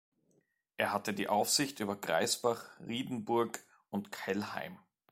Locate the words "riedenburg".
2.79-3.59